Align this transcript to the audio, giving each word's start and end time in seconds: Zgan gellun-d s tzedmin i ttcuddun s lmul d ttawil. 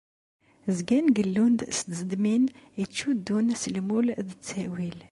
Zgan 0.77 1.07
gellun-d 1.17 1.61
s 1.77 1.79
tzedmin 1.83 2.45
i 2.81 2.83
ttcuddun 2.85 3.47
s 3.61 3.63
lmul 3.75 4.07
d 4.27 4.29
ttawil. 4.33 4.97